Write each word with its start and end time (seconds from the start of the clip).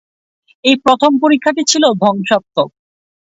এই 0.65 0.75
প্রথম 0.85 1.11
পরীক্ষাটি 1.21 1.61
ছিল 1.71 1.83
ধ্বংসাত্মক। 2.01 2.69